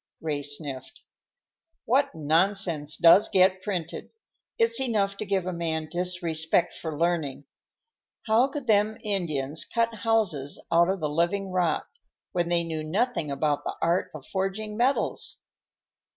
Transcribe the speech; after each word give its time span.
Ray 0.19 0.41
sniffed. 0.41 1.03
"What 1.85 2.15
nonsense 2.15 2.97
does 2.97 3.29
get 3.29 3.61
printed! 3.61 4.09
It's 4.57 4.81
enough 4.81 5.15
to 5.17 5.27
give 5.27 5.45
a 5.45 5.53
man 5.53 5.89
disrespect 5.91 6.73
for 6.73 6.97
learning. 6.97 7.45
How 8.25 8.47
could 8.47 8.65
them 8.65 8.97
Indians 9.03 9.63
cut 9.63 9.93
houses 9.93 10.59
out 10.71 10.89
of 10.89 11.01
the 11.01 11.07
living 11.07 11.51
rock, 11.51 11.87
when 12.31 12.49
they 12.49 12.63
knew 12.63 12.83
nothing 12.83 13.29
about 13.29 13.63
the 13.63 13.75
art 13.79 14.09
of 14.15 14.25
forging 14.25 14.75
metals?" 14.75 15.43